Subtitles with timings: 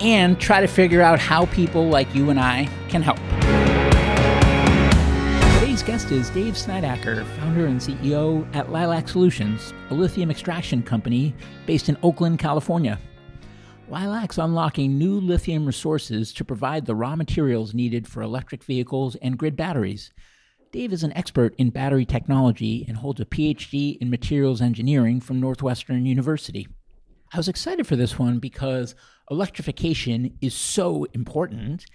[0.00, 3.18] and try to figure out how people like you and I can help.
[5.60, 11.34] Today's guest is Dave Snydacker, founder and CEO at Lilac Solutions, a lithium extraction company
[11.66, 12.98] based in Oakland, California.
[13.88, 19.36] Lilac's unlocking new lithium resources to provide the raw materials needed for electric vehicles and
[19.36, 20.12] grid batteries.
[20.72, 25.40] Dave is an expert in battery technology and holds a PhD in materials engineering from
[25.40, 26.68] Northwestern University.
[27.32, 28.94] I was excited for this one because
[29.30, 31.86] electrification is so important.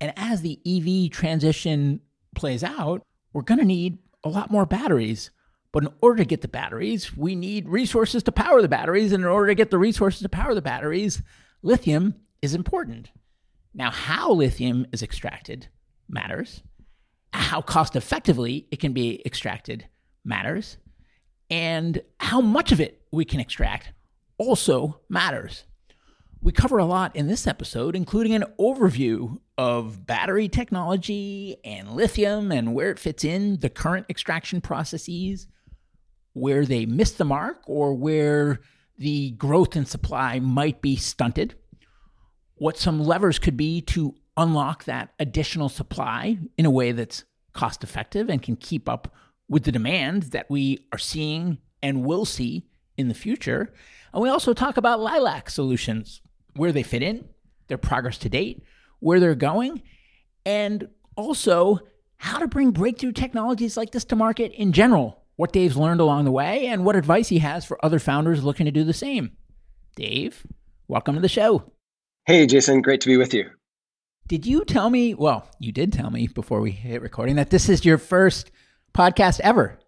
[0.00, 2.00] And as the EV transition
[2.34, 3.02] plays out,
[3.32, 5.30] we're going to need a lot more batteries.
[5.72, 9.12] But in order to get the batteries, we need resources to power the batteries.
[9.12, 11.22] And in order to get the resources to power the batteries,
[11.62, 13.10] lithium is important.
[13.72, 15.68] Now, how lithium is extracted
[16.08, 16.62] matters.
[17.32, 19.86] How cost effectively it can be extracted
[20.24, 20.76] matters.
[21.48, 23.92] And how much of it we can extract
[24.38, 25.64] also matters.
[26.42, 32.50] We cover a lot in this episode, including an overview of battery technology and lithium
[32.50, 35.46] and where it fits in the current extraction processes,
[36.32, 38.60] where they missed the mark or where
[38.96, 41.56] the growth in supply might be stunted,
[42.54, 47.84] what some levers could be to unlock that additional supply in a way that's cost
[47.84, 49.14] effective and can keep up
[49.46, 53.74] with the demand that we are seeing and will see in the future.
[54.14, 56.22] And we also talk about Lilac solutions,
[56.54, 57.28] where they fit in,
[57.68, 58.62] their progress to date,
[58.98, 59.82] where they're going,
[60.44, 61.78] and also
[62.16, 66.24] how to bring breakthrough technologies like this to market in general, what Dave's learned along
[66.24, 69.30] the way, and what advice he has for other founders looking to do the same.
[69.96, 70.46] Dave,
[70.86, 71.72] welcome to the show.
[72.26, 73.50] Hey, Jason, great to be with you.
[74.28, 77.68] Did you tell me, well, you did tell me before we hit recording that this
[77.68, 78.50] is your first
[78.94, 79.78] podcast ever?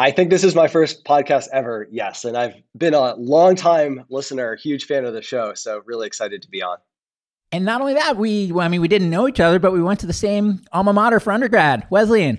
[0.00, 1.86] I think this is my first podcast ever.
[1.90, 2.24] Yes.
[2.24, 5.52] And I've been a long time listener, huge fan of the show.
[5.52, 6.78] So really excited to be on.
[7.52, 9.82] And not only that, we, well, I mean, we didn't know each other, but we
[9.82, 12.38] went to the same alma mater for undergrad, Wesleyan.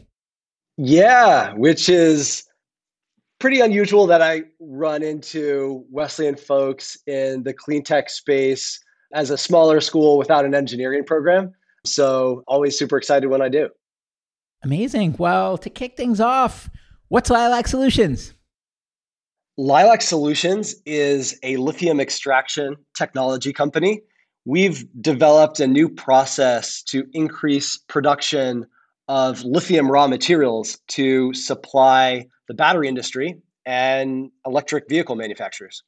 [0.77, 2.45] Yeah, which is
[3.39, 8.83] pretty unusual that I run into Wesleyan folks in the clean tech space
[9.13, 11.53] as a smaller school without an engineering program.
[11.85, 13.69] So always super excited when I do.
[14.63, 15.17] Amazing.
[15.19, 16.67] Well, to kick things off,
[17.11, 18.33] What's Lilac Solutions?
[19.57, 24.03] Lilac Solutions is a lithium extraction technology company.
[24.45, 28.65] We've developed a new process to increase production
[29.09, 35.83] of lithium raw materials to supply the battery industry and electric vehicle manufacturers.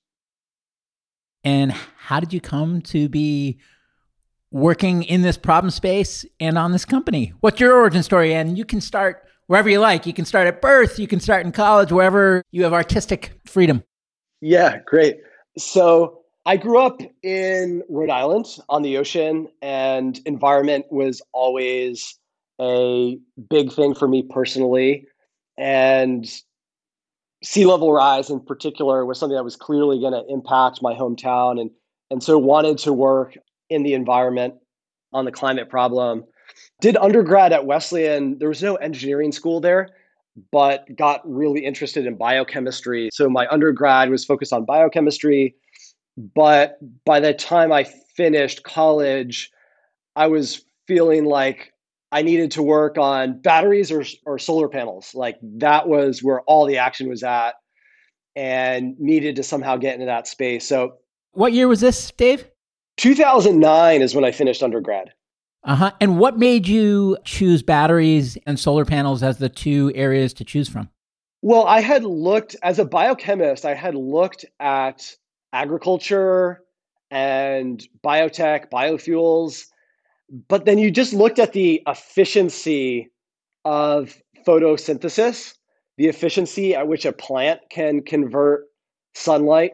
[1.46, 3.60] And how did you come to be
[4.52, 7.32] working in this problem space and on this company?
[7.40, 8.34] What's your origin story?
[8.34, 10.06] And you can start wherever you like.
[10.06, 13.84] You can start at birth, you can start in college, wherever you have artistic freedom.
[14.42, 15.18] Yeah, great.
[15.58, 22.18] So I grew up in Rhode Island on the ocean, and environment was always
[22.60, 23.18] a
[23.50, 25.08] big thing for me personally.
[25.58, 26.30] And
[27.44, 31.60] sea level rise in particular was something that was clearly going to impact my hometown
[31.60, 31.70] and
[32.10, 33.36] and so wanted to work
[33.70, 34.54] in the environment
[35.14, 36.24] on the climate problem
[36.82, 39.90] did undergrad at wesleyan there was no engineering school there
[40.52, 45.56] but got really interested in biochemistry so my undergrad was focused on biochemistry
[46.36, 49.52] but by the time i finished college
[50.16, 51.74] i was feeling like
[52.14, 55.16] I needed to work on batteries or, or solar panels.
[55.16, 57.56] Like that was where all the action was at
[58.36, 60.68] and needed to somehow get into that space.
[60.68, 60.98] So,
[61.32, 62.46] what year was this, Dave?
[62.98, 65.12] 2009 is when I finished undergrad.
[65.64, 65.92] Uh huh.
[66.02, 70.68] And what made you choose batteries and solar panels as the two areas to choose
[70.68, 70.90] from?
[71.42, 75.16] Well, I had looked, as a biochemist, I had looked at
[75.54, 76.62] agriculture
[77.12, 79.66] and biotech, biofuels
[80.48, 83.12] but then you just looked at the efficiency
[83.66, 85.54] of photosynthesis,
[85.98, 88.66] the efficiency at which a plant can convert
[89.14, 89.74] sunlight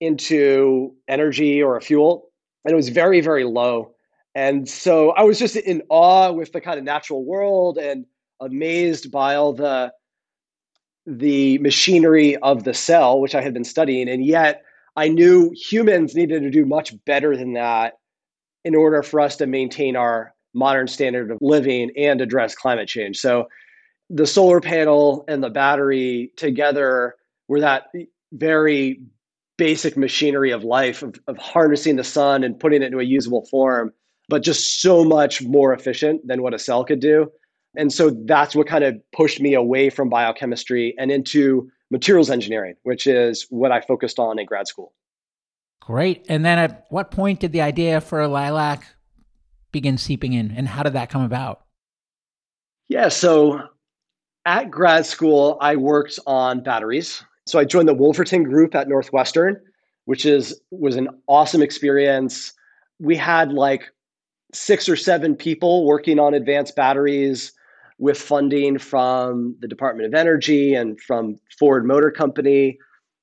[0.00, 2.30] into energy or a fuel.
[2.64, 3.94] And it was very, very low.
[4.34, 8.06] And so I was just in awe with the kind of natural world and
[8.40, 9.92] amazed by all the
[11.06, 14.08] the machinery of the cell, which I had been studying.
[14.08, 14.62] And yet
[14.96, 17.94] I knew humans needed to do much better than that
[18.64, 23.18] in order for us to maintain our modern standard of living and address climate change.
[23.18, 23.48] So
[24.10, 27.14] the solar panel and the battery together
[27.48, 27.86] were that
[28.32, 29.00] very
[29.56, 33.46] basic machinery of life of, of harnessing the sun and putting it into a usable
[33.46, 33.92] form,
[34.30, 37.30] but just so much more efficient than what a cell could do.
[37.76, 42.76] And so that's what kind of pushed me away from biochemistry and into materials engineering,
[42.84, 44.94] which is what I focused on in grad school.
[45.80, 46.24] Great.
[46.28, 48.84] And then at what point did the idea for Lilac
[49.72, 51.62] begin seeping in, and how did that come about?
[52.88, 53.62] Yeah, so
[54.46, 57.22] at grad school, I worked on batteries.
[57.46, 59.60] So I joined the Wolverton group at Northwestern,
[60.04, 62.52] which is was an awesome experience.
[62.98, 63.92] We had like
[64.52, 67.52] six or seven people working on advanced batteries
[67.98, 72.78] with funding from the Department of Energy and from Ford Motor Company.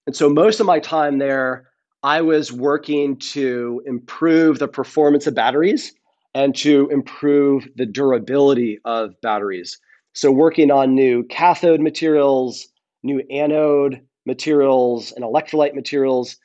[0.06, 1.68] And so most of my time there
[2.04, 5.94] I was working to improve the performance of batteries
[6.36, 9.80] and to improve the durability of batteries.
[10.14, 12.68] So, working on new cathode materials,
[13.04, 16.38] new anode materials, and electrolyte materials,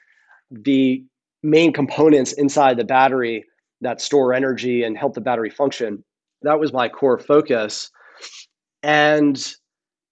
[0.50, 1.04] the
[1.42, 3.44] main components inside the battery
[3.82, 6.02] that store energy and help the battery function.
[6.42, 7.90] That was my core focus.
[8.82, 9.54] And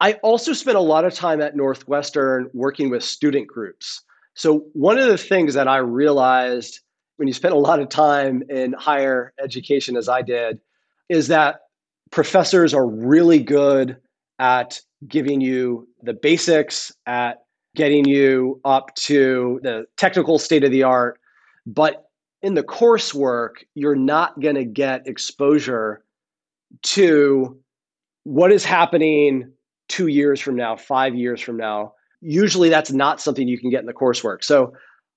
[0.00, 4.02] I also spent a lot of time at Northwestern working with student groups.
[4.34, 6.80] So, one of the things that I realized
[7.16, 10.58] when you spend a lot of time in higher education, as I did,
[11.10, 11.60] is that
[12.10, 13.96] professors are really good
[14.38, 17.42] at giving you the basics, at
[17.76, 21.20] getting you up to the technical state of the art.
[21.66, 22.06] But
[22.42, 26.04] in the coursework, you're not going to get exposure
[26.82, 27.58] to
[28.24, 29.52] what is happening
[29.88, 33.80] two years from now, five years from now, usually that's not something you can get
[33.80, 34.44] in the coursework.
[34.44, 34.72] So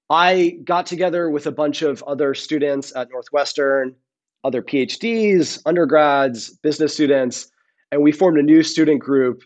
[0.09, 3.95] I got together with a bunch of other students at Northwestern,
[4.43, 7.49] other PhDs, undergrads, business students,
[7.91, 9.43] and we formed a new student group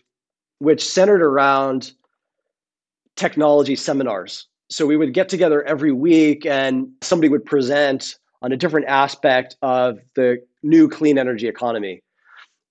[0.58, 1.92] which centered around
[3.14, 4.47] technology seminars.
[4.70, 9.56] So we would get together every week and somebody would present on a different aspect
[9.62, 12.02] of the new clean energy economy.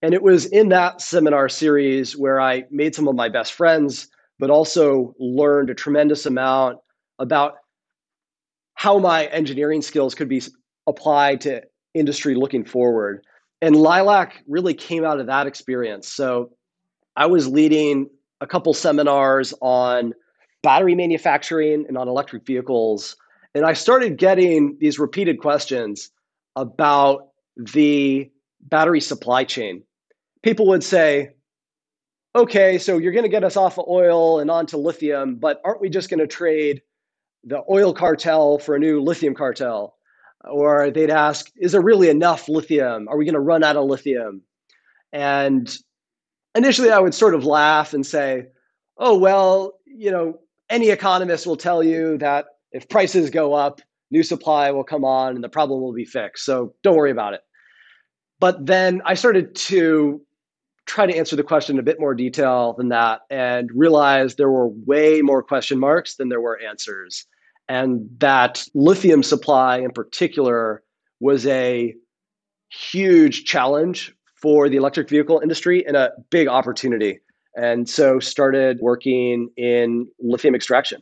[0.02, 4.08] And it was in that seminar series where I made some of my best friends
[4.40, 6.78] but also learned a tremendous amount
[7.20, 7.56] about
[8.76, 10.42] how my engineering skills could be
[10.86, 11.64] applied to
[11.96, 13.26] industry looking forward.
[13.62, 16.08] And Lilac really came out of that experience.
[16.08, 16.52] So
[17.16, 18.08] I was leading
[18.40, 20.14] a couple seminars on
[20.68, 23.16] battery manufacturing and on electric vehicles.
[23.56, 26.12] And I started getting these repeated questions
[26.58, 28.30] about the
[28.64, 29.82] battery supply chain.
[30.44, 31.30] People would say,
[32.36, 35.80] okay, so you're going to get us off of oil and onto lithium, but aren't
[35.80, 36.82] we just going to trade
[37.46, 39.96] the oil cartel for a new lithium cartel?
[40.44, 43.08] Or they'd ask, is there really enough lithium?
[43.08, 44.42] Are we going to run out of lithium?
[45.14, 45.74] And
[46.56, 48.48] initially I would sort of laugh and say,
[48.98, 53.82] oh, well, you know, any economist will tell you that if prices go up,
[54.12, 56.46] new supply will come on and the problem will be fixed.
[56.46, 57.42] So don't worry about it.
[58.40, 60.22] But then I started to
[60.86, 64.50] try to answer the question in a bit more detail than that and realized there
[64.50, 67.26] were way more question marks than there were answers.
[67.68, 70.84] And that lithium supply in particular
[71.20, 71.94] was a
[72.70, 77.20] huge challenge for the electric vehicle industry and a big opportunity.
[77.58, 81.02] And so started working in lithium extraction.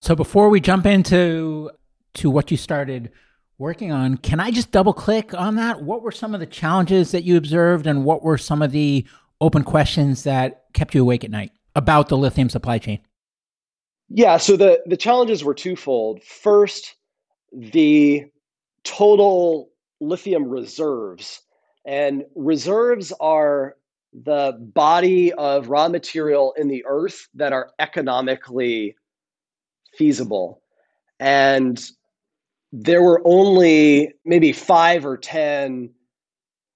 [0.00, 1.70] So before we jump into
[2.14, 3.12] to what you started
[3.58, 5.82] working on, can I just double click on that?
[5.82, 9.06] What were some of the challenges that you observed and what were some of the
[9.40, 12.98] open questions that kept you awake at night about the lithium supply chain?
[14.08, 16.22] Yeah, so the the challenges were twofold.
[16.22, 16.96] First,
[17.52, 18.26] the
[18.84, 19.70] total
[20.00, 21.40] lithium reserves.
[21.84, 23.76] And reserves are
[24.12, 28.96] the body of raw material in the earth that are economically
[29.96, 30.60] feasible.
[31.18, 31.82] And
[32.72, 35.90] there were only maybe five or 10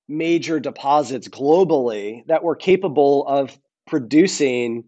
[0.08, 4.84] major deposits globally that were capable of producing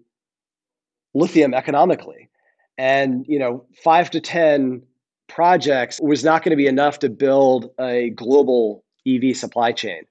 [1.14, 2.28] lithium economically.
[2.76, 4.82] And, you know, five to 10
[5.28, 10.02] projects was not going to be enough to build a global EV supply chain.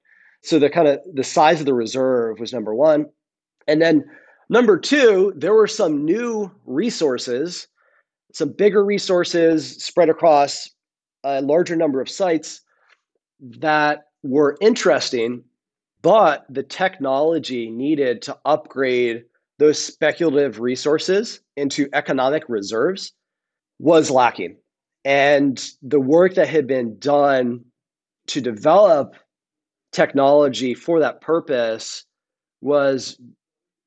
[0.42, 3.06] So the kind of the size of the reserve was number one.
[3.66, 4.04] And then
[4.48, 7.68] number two, there were some new resources,
[8.32, 10.70] some bigger resources spread across
[11.24, 12.62] a larger number of sites
[13.40, 15.44] that were interesting,
[16.02, 19.24] but the technology needed to upgrade
[19.58, 23.12] those speculative resources into economic reserves
[23.78, 24.56] was lacking.
[25.04, 27.64] And the work that had been done
[28.28, 29.14] to develop
[29.92, 32.04] technology for that purpose
[32.60, 33.20] was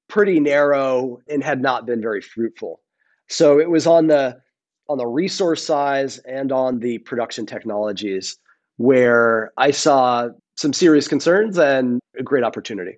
[0.07, 2.81] pretty narrow and had not been very fruitful.
[3.29, 4.41] So it was on the
[4.89, 8.37] on the resource size and on the production technologies
[8.75, 12.97] where I saw some serious concerns and a great opportunity.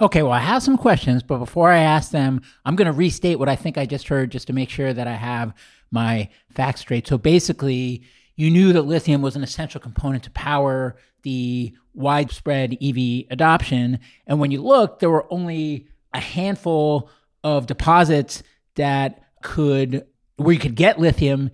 [0.00, 3.38] Okay, well, I have some questions, but before I ask them, I'm going to restate
[3.38, 5.52] what I think I just heard just to make sure that I have
[5.90, 7.06] my facts straight.
[7.06, 8.02] So basically,
[8.36, 13.98] you knew that lithium was an essential component to power the widespread EV adoption.
[14.26, 17.10] And when you looked, there were only a handful
[17.44, 18.42] of deposits
[18.76, 21.50] that could, where you could get lithium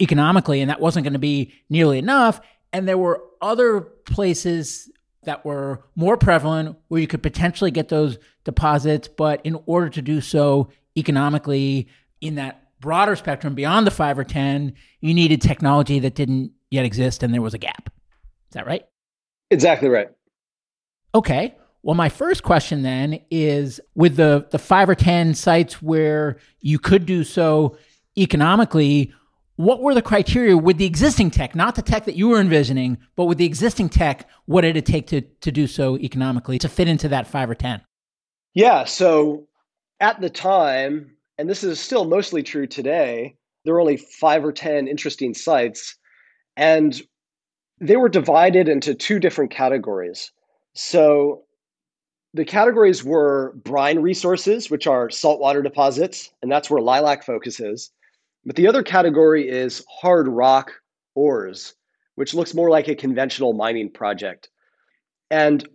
[0.00, 2.40] economically, and that wasn't going to be nearly enough.
[2.72, 4.90] And there were other places
[5.24, 10.02] that were more prevalent where you could potentially get those deposits, but in order to
[10.02, 11.88] do so economically
[12.20, 16.84] in that broader spectrum beyond the five or 10, you needed technology that didn't yet
[16.84, 17.90] exist and there was a gap.
[18.54, 18.84] Is that right?
[19.50, 20.10] Exactly right.
[21.12, 21.56] Okay.
[21.82, 26.78] Well, my first question then is with the, the five or 10 sites where you
[26.78, 27.76] could do so
[28.16, 29.12] economically,
[29.56, 32.96] what were the criteria with the existing tech, not the tech that you were envisioning,
[33.16, 36.68] but with the existing tech, what did it take to, to do so economically to
[36.68, 37.80] fit into that five or 10?
[38.54, 38.84] Yeah.
[38.84, 39.48] So
[39.98, 43.34] at the time, and this is still mostly true today,
[43.64, 45.96] there were only five or 10 interesting sites,
[46.56, 47.02] and
[47.80, 50.32] they were divided into two different categories.
[50.74, 51.42] So
[52.32, 57.90] the categories were brine resources, which are saltwater deposits, and that's where Lilac focuses.
[58.44, 60.72] But the other category is hard rock
[61.14, 61.74] ores,
[62.16, 64.50] which looks more like a conventional mining project.
[65.30, 65.66] And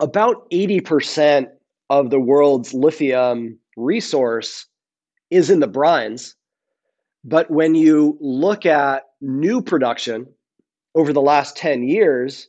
[0.00, 1.48] about 80%
[1.90, 4.66] of the world's lithium resource
[5.30, 6.34] is in the brines.
[7.24, 10.26] But when you look at new production
[10.94, 12.48] over the last 10 years,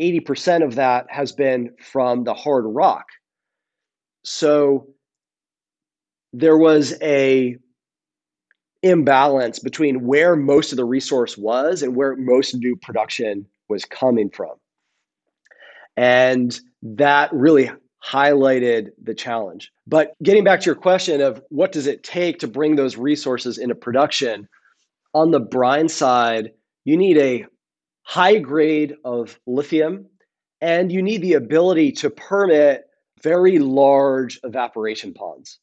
[0.00, 3.06] 80% of that has been from the hard rock.
[4.24, 4.88] So
[6.32, 7.56] there was a
[8.82, 14.30] imbalance between where most of the resource was and where most new production was coming
[14.30, 14.54] from.
[15.96, 17.70] And that really
[18.04, 19.72] highlighted the challenge.
[19.86, 23.58] But getting back to your question of what does it take to bring those resources
[23.58, 24.48] into production,
[25.14, 26.52] on the brine side,
[26.84, 27.46] you need a
[28.06, 30.06] high grade of lithium
[30.60, 32.84] and you need the ability to permit
[33.20, 35.58] very large evaporation ponds.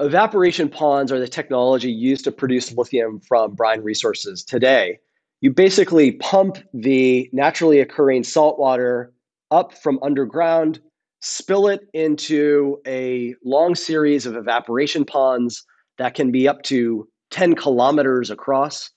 [0.00, 4.98] Evaporation ponds are the technology used to produce lithium from brine resources today.
[5.40, 9.12] You basically pump the naturally occurring salt water
[9.50, 10.80] up from underground
[11.20, 15.64] spill it into a long series of evaporation ponds
[15.98, 18.90] that can be up to 10 kilometers across.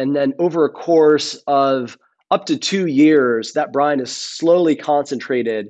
[0.00, 1.98] And then over a course of
[2.30, 5.68] up to two years, that brine is slowly concentrated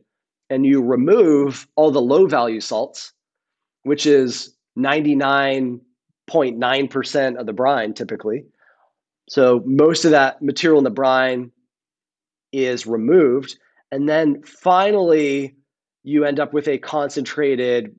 [0.49, 3.13] and you remove all the low value salts,
[3.83, 8.45] which is 99.9% of the brine typically.
[9.29, 11.51] So most of that material in the brine
[12.53, 13.59] is removed.
[13.91, 15.57] And then finally,
[16.05, 17.97] you end up with a concentrated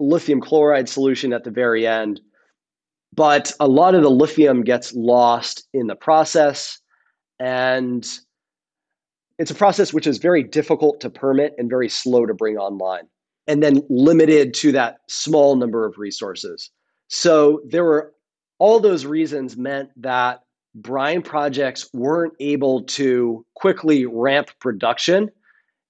[0.00, 2.22] lithium chloride solution at the very end.
[3.14, 6.78] But a lot of the lithium gets lost in the process.
[7.38, 8.06] And
[9.38, 13.08] it's a process which is very difficult to permit and very slow to bring online.
[13.46, 16.70] and then limited to that small number of resources.
[17.08, 18.14] So there were
[18.58, 20.40] all those reasons meant that
[20.74, 25.30] brine projects weren't able to quickly ramp production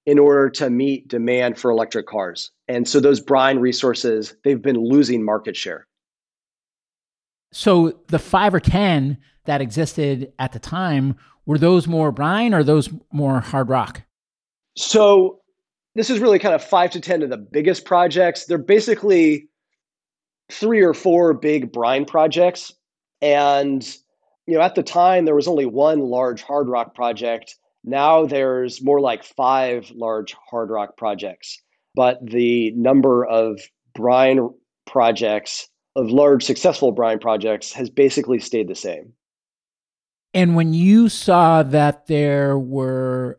[0.07, 2.51] in order to meet demand for electric cars.
[2.69, 5.87] And so those brine resources, they've been losing market share.
[7.55, 11.15] So the five or 10 that existed at the time,
[11.47, 14.03] were those more brine or those more hard rock?
[14.77, 15.39] So
[15.95, 18.47] this is really kind of five to 10 of the biggest projects.
[18.47, 19.49] They're basically
[20.51, 22.73] three or four big brine projects.
[23.23, 23.87] And,
[24.49, 27.55] you know, at the time, there was only one large hard rock project.
[27.85, 31.63] Now there's more like five large hard rock projects.
[31.95, 33.61] But the number of
[33.95, 34.49] brine
[34.87, 39.13] projects, of large successful brine projects, has basically stayed the same.
[40.33, 43.39] And when you saw that there were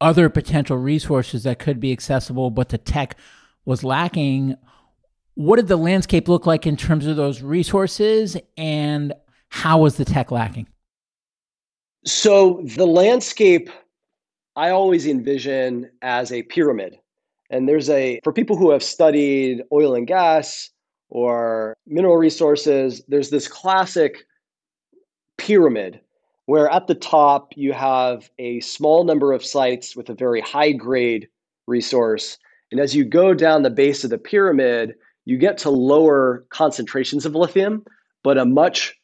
[0.00, 3.16] other potential resources that could be accessible, but the tech
[3.64, 4.56] was lacking.
[5.34, 9.14] What did the landscape look like in terms of those resources, and
[9.48, 10.66] how was the tech lacking?
[12.04, 13.70] So, the landscape
[14.56, 16.98] I always envision as a pyramid.
[17.48, 20.70] And there's a, for people who have studied oil and gas
[21.12, 24.24] or mineral resources, there's this classic
[25.36, 26.00] pyramid
[26.46, 30.72] where at the top you have a small number of sites with a very high
[30.72, 31.28] grade
[31.66, 32.38] resource.
[32.70, 34.94] And as you go down the base of the pyramid,
[35.26, 37.84] you get to lower concentrations of lithium,
[38.24, 38.94] but a much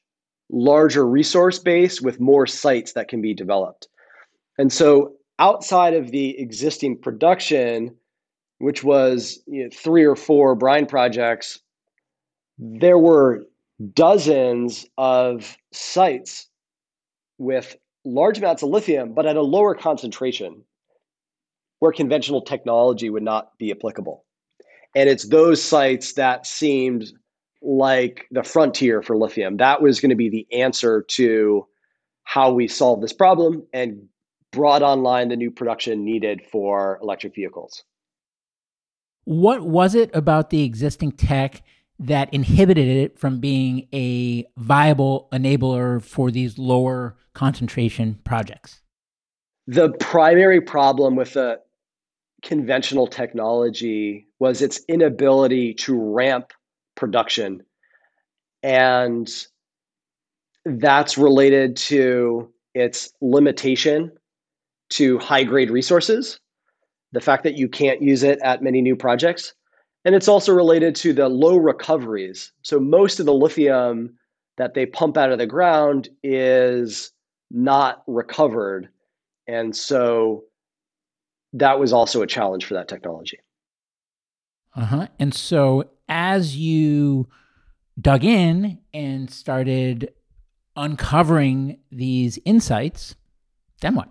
[0.51, 3.87] larger resource base with more sites that can be developed.
[4.57, 7.95] And so outside of the existing production,
[8.61, 11.61] which was you know, three or four brine projects,
[12.59, 13.47] there were
[13.95, 16.49] dozens of sites
[17.39, 20.65] with large amounts of lithium, but at a lower concentration
[21.79, 24.25] where conventional technology would not be applicable.
[24.97, 27.13] And it's those sites that seemed
[27.63, 29.59] like the frontier for lithium.
[29.59, 31.67] That was going to be the answer to
[32.25, 34.09] how we solve this problem and
[34.51, 37.85] brought online the new production needed for electric vehicles.
[39.25, 41.63] What was it about the existing tech
[41.99, 48.81] that inhibited it from being a viable enabler for these lower concentration projects?
[49.67, 51.61] The primary problem with the
[52.43, 56.53] conventional technology was its inability to ramp
[56.95, 57.63] production.
[58.63, 59.29] And
[60.65, 64.13] that's related to its limitation
[64.91, 66.41] to high grade resources,
[67.13, 69.55] the fact that you can't use it at many new projects,
[70.09, 72.51] and it's also related to the low recoveries.
[72.63, 74.17] So most of the lithium
[74.57, 77.13] that they pump out of the ground is
[77.51, 78.89] not recovered.
[79.47, 80.45] And so
[81.53, 83.39] that was also a challenge for that technology.
[84.75, 85.09] Uh huh.
[85.19, 87.29] And so as you
[88.01, 90.15] dug in and started
[90.75, 93.15] uncovering these insights,
[93.83, 94.09] then what?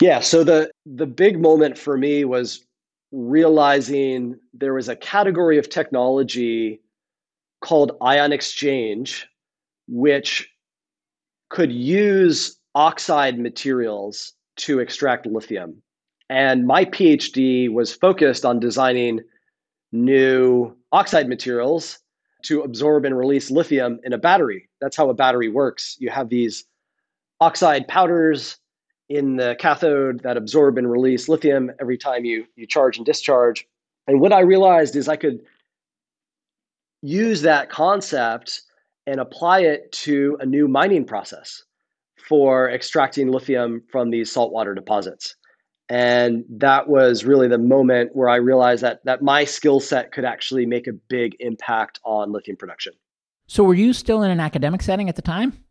[0.00, 2.64] Yeah, so the the big moment for me was
[3.10, 6.80] realizing there was a category of technology
[7.60, 9.26] called ion exchange,
[9.88, 10.50] which
[11.50, 15.82] could use oxide materials to extract lithium.
[16.28, 19.20] And my PhD was focused on designing
[19.92, 21.98] new oxide materials
[22.44, 24.68] to absorb and release lithium in a battery.
[24.80, 25.96] That's how a battery works.
[25.98, 26.64] You have these
[27.40, 28.58] oxide powders
[29.08, 33.66] in the cathode that absorb and release lithium every time you you charge and discharge.
[34.06, 35.40] And what I realized is I could
[37.02, 38.62] use that concept
[39.06, 41.62] and apply it to a new mining process
[42.28, 45.34] for extracting lithium from these saltwater deposits.
[45.88, 50.26] And that was really the moment where I realized that that my skill set could
[50.26, 52.92] actually make a big impact on lithium production.
[53.46, 55.64] So were you still in an academic setting at the time?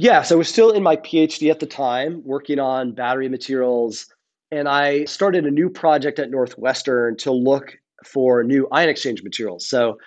[0.00, 4.06] Yeah, so I was still in my PhD at the time, working on battery materials.
[4.50, 9.68] And I started a new project at Northwestern to look for new ion exchange materials.
[9.68, 9.98] So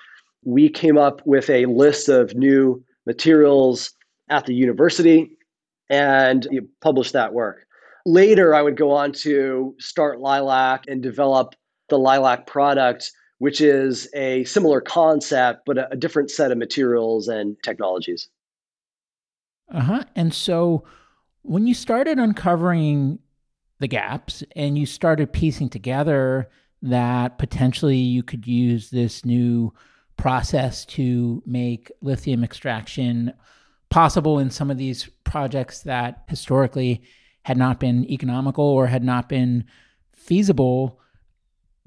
[0.43, 3.91] we came up with a list of new materials
[4.29, 5.37] at the university
[5.91, 6.47] and
[6.81, 7.67] published that work.
[8.03, 11.53] Later, I would go on to start Lilac and develop
[11.89, 17.57] the Lilac product, which is a similar concept, but a, different set of materials and
[17.61, 18.27] technologies.
[19.71, 20.03] Uh huh.
[20.15, 20.83] And so
[21.41, 23.19] when you started uncovering
[23.79, 26.49] the gaps and you started piecing together
[26.81, 29.73] that potentially you could use this new
[30.17, 33.33] process to make lithium extraction
[33.89, 37.03] possible in some of these projects that historically
[37.43, 39.65] had not been economical or had not been
[40.13, 40.99] feasible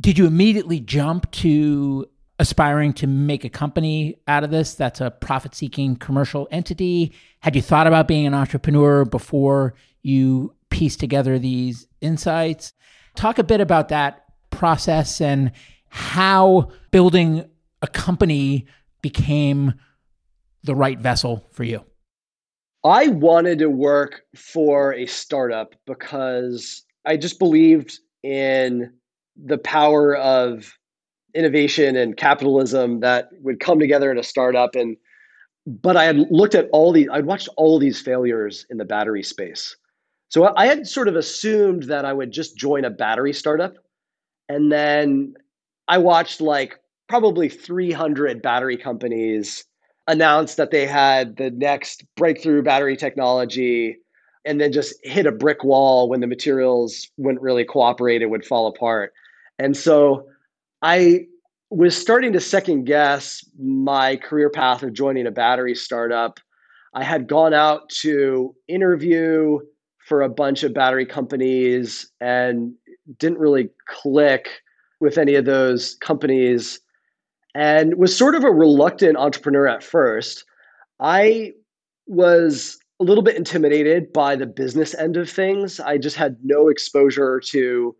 [0.01, 2.07] Did you immediately jump to
[2.39, 7.13] aspiring to make a company out of this that's a profit seeking commercial entity?
[7.41, 12.73] Had you thought about being an entrepreneur before you pieced together these insights?
[13.15, 15.53] Talk a bit about that process and
[15.89, 17.45] how building
[17.83, 18.67] a company
[19.03, 19.75] became
[20.65, 21.85] the right vessel for you.
[22.85, 28.93] I wanted to work for a startup because I just believed in
[29.37, 30.73] the power of
[31.37, 34.75] innovation and capitalism that would come together in a startup.
[34.75, 34.97] And
[35.67, 39.23] but I had looked at all these I'd watched all these failures in the battery
[39.23, 39.77] space.
[40.29, 43.77] So I had sort of assumed that I would just join a battery startup.
[44.49, 45.35] And then
[45.89, 49.65] I watched like probably 300 battery companies
[50.09, 53.97] announce that they had the next breakthrough battery technology
[54.45, 58.45] and then just hit a brick wall when the materials wouldn't really cooperate it would
[58.45, 59.13] fall apart.
[59.59, 60.29] And so
[60.83, 61.21] i
[61.71, 66.39] was starting to second guess my career path of joining a battery startup
[66.95, 69.59] i had gone out to interview
[70.07, 72.73] for a bunch of battery companies and
[73.19, 74.49] didn't really click
[75.01, 76.81] with any of those companies
[77.55, 80.45] and was sort of a reluctant entrepreneur at first.
[81.01, 81.53] I
[82.07, 85.81] was a little bit intimidated by the business end of things.
[85.81, 87.97] I just had no exposure to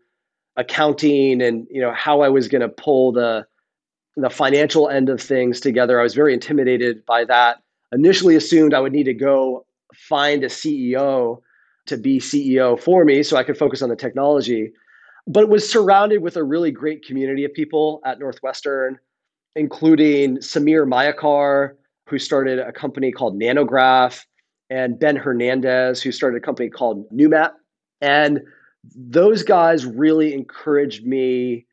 [0.57, 3.45] accounting and you know how I was going to pull the
[4.15, 5.99] the financial end of things together.
[5.99, 7.57] I was very intimidated by that.
[7.91, 11.39] Initially assumed I would need to go find a CEO
[11.85, 14.71] to be CEO for me so I could focus on the technology.
[15.27, 18.99] But was surrounded with a really great community of people at Northwestern
[19.57, 21.71] including Samir Mayekar,
[22.07, 24.23] who started a company called NanoGraf,
[24.69, 27.51] and Ben Hernandez, who started a company called Numat.
[27.99, 28.41] And
[28.95, 31.65] those guys really encouraged me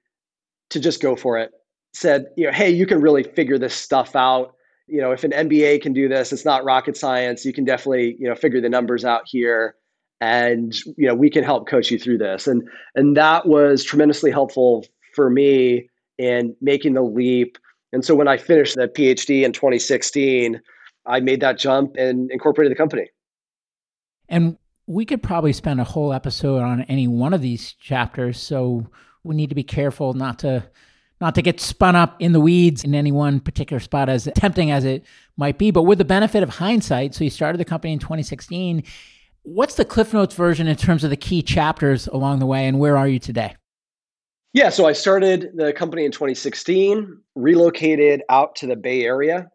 [0.71, 1.53] to just go for it.
[1.93, 4.55] Said, you know, hey, you can really figure this stuff out.
[4.87, 7.45] You know, if an MBA can do this, it's not rocket science.
[7.45, 9.77] You can definitely, you know, figure the numbers out here
[10.21, 12.63] and you know we can help coach you through this and
[12.95, 17.59] and that was tremendously helpful for me in making the leap
[17.95, 20.61] and so when I finished that PhD in 2016,
[21.07, 23.09] I made that jump and incorporated the company.
[24.29, 28.87] And we could probably spend a whole episode on any one of these chapters, so
[29.23, 30.65] we need to be careful not to
[31.21, 34.71] not to get spun up in the weeds in any one particular spot as tempting
[34.71, 35.05] as it
[35.37, 38.83] might be, but with the benefit of hindsight, so you started the company in 2016,
[39.43, 42.79] what's the Cliff Notes version in terms of the key chapters along the way and
[42.79, 43.55] where are you today?
[44.53, 49.51] Yeah, so I started the company in 2016, relocated out to the Bay Area,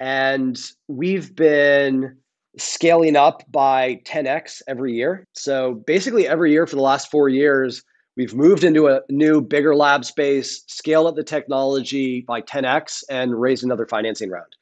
[0.00, 0.58] and
[0.88, 2.16] we've been
[2.58, 5.26] scaling up by 10x every year.
[5.32, 7.82] So basically, every year for the last four years,
[8.16, 13.40] we've moved into a new, bigger lab space, scaled up the technology by 10x, and
[13.40, 14.54] raised another financing round.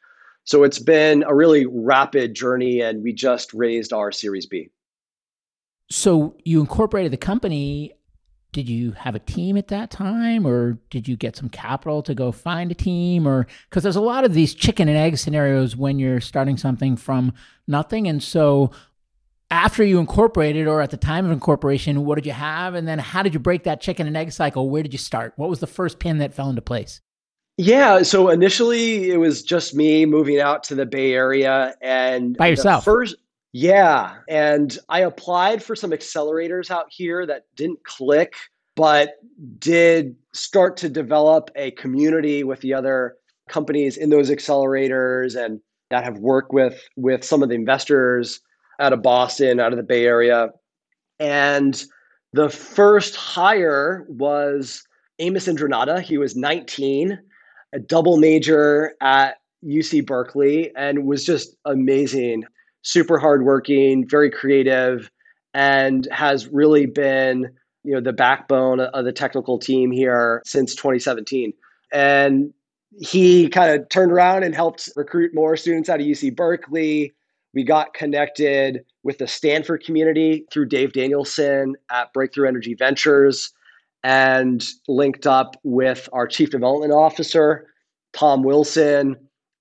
[0.45, 4.71] So it's been a really rapid journey, and we just raised our Series B.
[5.91, 7.93] So you incorporated the company
[8.53, 12.15] did you have a team at that time or did you get some capital to
[12.15, 15.77] go find a team or because there's a lot of these chicken and egg scenarios
[15.77, 17.33] when you're starting something from
[17.67, 18.71] nothing and so
[19.51, 22.99] after you incorporated or at the time of incorporation what did you have and then
[22.99, 24.71] how did you break that chicken and egg cycle?
[24.71, 25.33] Where did you start?
[25.37, 27.01] What was the first pin that fell into place?
[27.57, 32.49] Yeah so initially it was just me moving out to the bay area and by
[32.49, 32.85] yourself?
[32.85, 33.17] first
[33.53, 34.17] yeah.
[34.29, 38.35] And I applied for some accelerators out here that didn't click,
[38.77, 39.15] but
[39.59, 43.17] did start to develop a community with the other
[43.49, 45.61] companies in those accelerators and
[45.91, 48.41] that have worked with with some of the investors
[48.79, 50.51] out of Boston, out of the Bay Area.
[51.19, 51.83] And
[52.33, 54.87] the first hire was
[55.19, 56.01] Amos Indranada.
[56.01, 57.19] He was 19,
[57.73, 62.45] a double major at UC Berkeley, and was just amazing
[62.83, 65.11] super hardworking, very creative,
[65.55, 67.51] and has really been
[67.83, 71.53] you know the backbone of the technical team here since 2017.
[71.93, 72.53] And
[72.99, 77.13] he kind of turned around and helped recruit more students out of UC Berkeley.
[77.55, 83.53] We got connected with the Stanford community through Dave Danielson at Breakthrough Energy Ventures
[84.03, 87.67] and linked up with our chief development officer,
[88.13, 89.17] Tom Wilson,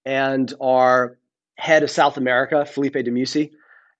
[0.05, 1.17] and our
[1.59, 3.51] head of South America, Felipe DeMusi.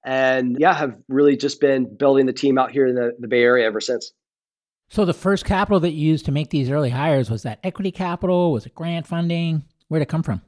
[0.05, 3.43] And yeah, have really just been building the team out here in the, the Bay
[3.43, 4.11] Area ever since.
[4.89, 7.91] So the first capital that you used to make these early hires was that equity
[7.91, 8.51] capital?
[8.51, 9.63] Was it grant funding?
[9.87, 10.41] Where'd it come from?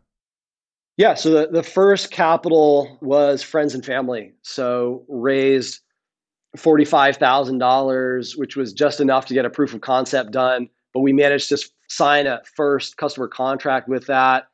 [0.97, 4.33] Yeah, so the, the first capital was friends and family.
[4.41, 5.81] So raised
[6.57, 11.49] $45,000, which was just enough to get a proof of concept done but we managed
[11.49, 14.47] to sign a first customer contract with that.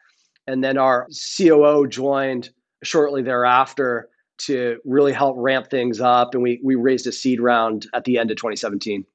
[0.47, 1.07] And then our
[1.37, 2.49] COO joined
[2.83, 6.33] shortly thereafter to really help ramp things up.
[6.33, 9.05] And we, we raised a seed round at the end of 2017.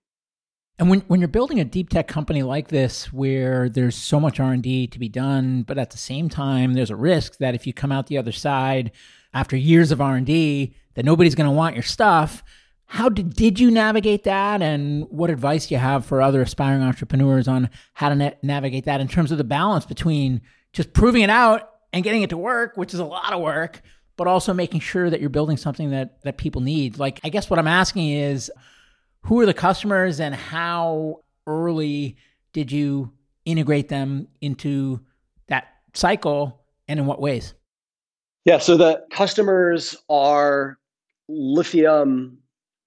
[0.78, 4.40] And when, when you're building a deep tech company like this, where there's so much
[4.40, 7.72] R&D to be done, but at the same time, there's a risk that if you
[7.72, 8.90] come out the other side
[9.34, 12.42] after years of R&D, that nobody's going to want your stuff.
[12.86, 14.60] How did, did you navigate that?
[14.60, 18.84] And what advice do you have for other aspiring entrepreneurs on how to na- navigate
[18.86, 20.40] that in terms of the balance between
[20.72, 23.82] just proving it out and getting it to work, which is a lot of work,
[24.16, 26.98] but also making sure that you're building something that, that people need?
[26.98, 28.50] Like, I guess what I'm asking is,
[29.24, 32.16] who are the customers and how early
[32.52, 33.12] did you
[33.44, 35.00] integrate them into
[35.48, 37.54] that cycle and in what ways?
[38.44, 40.78] Yeah, so the customers are
[41.28, 42.38] lithium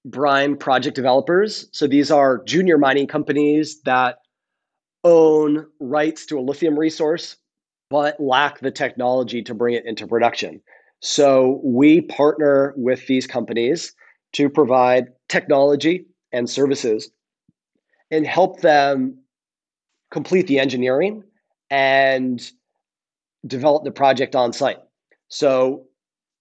[0.04, 1.68] brine project developers.
[1.72, 4.20] So these are junior mining companies that
[5.04, 7.38] own rights to a lithium resource
[7.96, 10.60] but lack the technology to bring it into production.
[11.00, 13.96] So we partner with these companies
[14.34, 17.10] to provide technology and services
[18.12, 19.18] and help them
[20.12, 21.24] complete the engineering
[21.70, 22.42] and
[23.48, 24.80] develop the project on site.
[25.30, 25.86] So,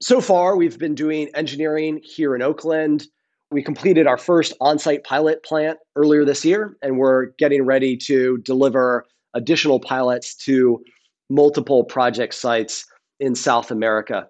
[0.01, 3.07] so far, we've been doing engineering here in Oakland.
[3.53, 7.97] We completed our first on site pilot plant earlier this year, and we're getting ready
[7.99, 10.83] to deliver additional pilots to
[11.31, 12.87] multiple project sites
[13.21, 14.29] in South America.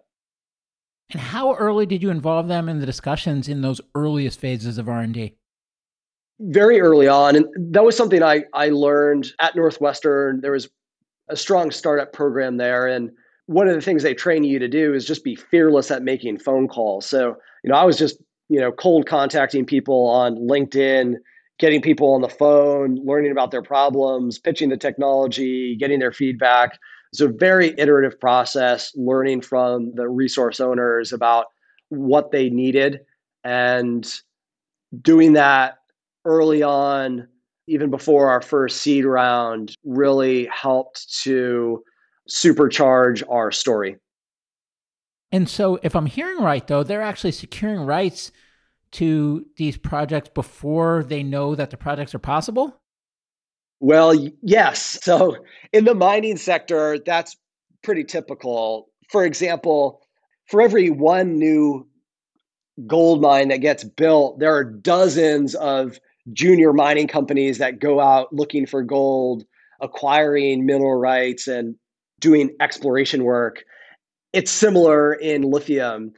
[1.11, 4.89] And how early did you involve them in the discussions in those earliest phases of
[4.89, 5.37] R&D?
[6.41, 10.69] very early on and that was something I, I learned at northwestern there was
[11.29, 13.11] a strong startup program there and
[13.47, 16.39] one of the things they train you to do is just be fearless at making
[16.39, 21.15] phone calls so you know i was just you know cold contacting people on linkedin
[21.59, 26.79] getting people on the phone learning about their problems pitching the technology getting their feedback
[27.13, 31.47] it's a very iterative process learning from the resource owners about
[31.89, 33.01] what they needed
[33.45, 34.21] and
[35.01, 35.79] doing that
[36.25, 37.29] early on,
[37.67, 41.85] even before our first seed round, really helped to
[42.29, 43.97] supercharge our story.
[45.31, 48.33] And so, if I'm hearing right, though, they're actually securing rights
[48.95, 52.81] to these projects before they know that the projects are possible?
[53.81, 54.99] Well, yes.
[55.05, 55.37] So,
[55.73, 57.37] in the mining sector, that's
[57.83, 58.89] pretty typical.
[59.11, 60.01] For example,
[60.47, 61.87] for every one new
[62.87, 65.99] gold mine that gets built, there are dozens of
[66.33, 69.45] junior mining companies that go out looking for gold,
[69.81, 71.77] acquiring mineral rights, and
[72.21, 73.65] doing exploration work.
[74.33, 76.13] It's similar in lithium.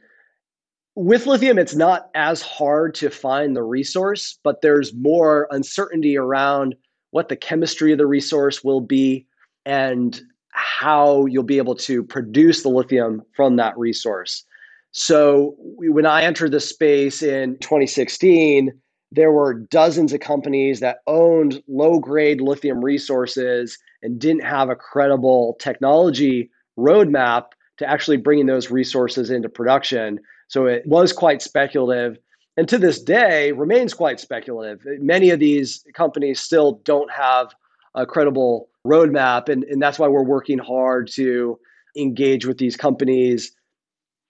[0.99, 6.73] With lithium, it's not as hard to find the resource, but there's more uncertainty around
[7.11, 9.27] what the chemistry of the resource will be
[9.63, 14.43] and how you'll be able to produce the lithium from that resource.
[14.91, 18.71] So, when I entered the space in 2016,
[19.11, 24.75] there were dozens of companies that owned low grade lithium resources and didn't have a
[24.75, 30.19] credible technology roadmap to actually bringing those resources into production.
[30.47, 32.17] So it was quite speculative.
[32.55, 34.81] And to this day, remains quite speculative.
[34.99, 37.53] Many of these companies still don't have
[37.93, 39.49] a credible roadmap.
[39.49, 41.59] And, and that's why we're working hard to
[41.95, 43.51] engage with these companies,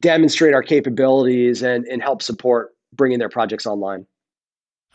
[0.02, 4.06] demonstrate our capabilities, and, and help support bringing their projects online.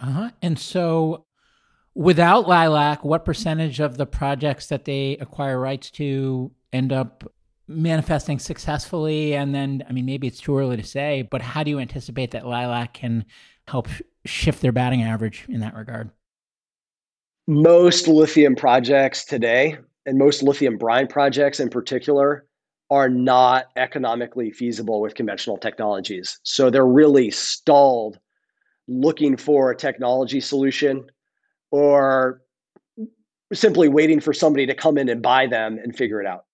[0.00, 0.30] Uh-huh.
[0.42, 1.26] And so
[1.94, 7.30] without Lilac, what percentage of the projects that they acquire rights to end up
[7.68, 9.34] manifesting successfully?
[9.34, 12.32] And then, I mean, maybe it's too early to say, but how do you anticipate
[12.32, 13.24] that Lilac can
[13.68, 13.88] help
[14.24, 16.10] shift their batting average in that regard?
[17.46, 22.46] Most lithium projects today, and most lithium brine projects in particular,
[22.90, 26.38] are not economically feasible with conventional technologies.
[26.42, 28.18] So they're really stalled
[28.86, 31.06] looking for a technology solution
[31.70, 32.42] or
[33.52, 36.44] simply waiting for somebody to come in and buy them and figure it out.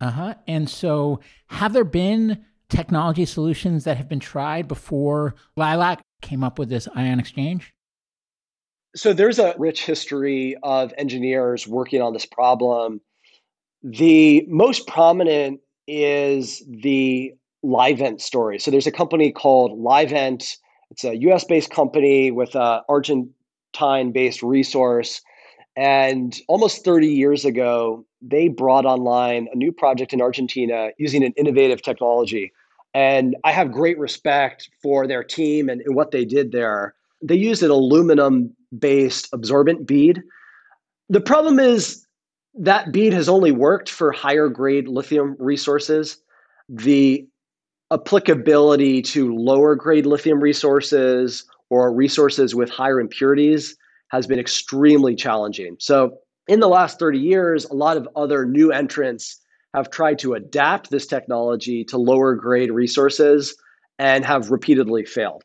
[0.00, 0.34] Uh huh.
[0.46, 6.58] And so, have there been technology solutions that have been tried before Lilac came up
[6.58, 7.72] with this ion exchange?
[8.96, 13.00] So, there's a rich history of engineers working on this problem.
[13.82, 17.32] The most prominent is the
[17.64, 18.58] Livent story.
[18.58, 20.56] So, there's a company called Livent
[20.90, 25.22] it's a US based company with a Argentine based resource.
[25.76, 31.32] And almost 30 years ago, they brought online a new project in Argentina using an
[31.36, 32.52] innovative technology.
[32.92, 36.94] And I have great respect for their team and, and what they did there.
[37.22, 40.22] They used an aluminum based absorbent bead
[41.08, 42.06] The problem is
[42.54, 46.18] that bead has only worked for higher grade lithium resources.
[46.68, 47.26] The
[47.92, 53.76] applicability to lower grade lithium resources or resources with higher impurities
[54.10, 55.76] has been extremely challenging.
[55.78, 56.18] So,
[56.48, 59.40] in the last 30 years, a lot of other new entrants
[59.74, 63.54] have tried to adapt this technology to lower grade resources
[63.98, 65.44] and have repeatedly failed.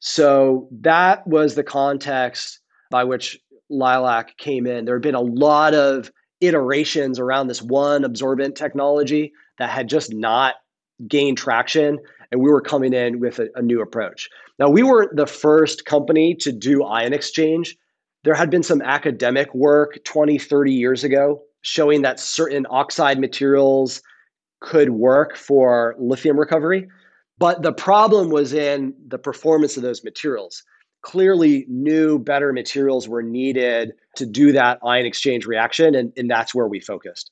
[0.00, 3.38] So, that was the context by which
[3.70, 4.84] Lilac came in.
[4.84, 10.12] There had been a lot of iterations around this one absorbent technology that had just
[10.12, 10.56] not
[11.08, 11.98] gained traction.
[12.30, 14.28] And we were coming in with a, a new approach.
[14.58, 17.76] Now, we weren't the first company to do ion exchange.
[18.24, 24.02] There had been some academic work 20, 30 years ago showing that certain oxide materials
[24.60, 26.88] could work for lithium recovery.
[27.38, 30.62] But the problem was in the performance of those materials
[31.04, 35.94] clearly new, better materials were needed to do that ion exchange reaction.
[35.94, 37.30] And, and that's where we focused.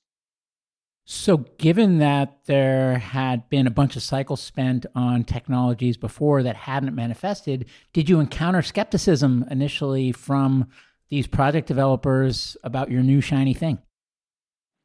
[1.04, 6.54] So, given that there had been a bunch of cycles spent on technologies before that
[6.54, 10.68] hadn't manifested, did you encounter skepticism initially from
[11.08, 13.78] these project developers about your new shiny thing?